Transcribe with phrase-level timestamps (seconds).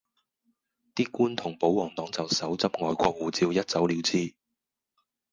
[0.95, 4.33] 啲官同保皇黨就手執外國護照一走了之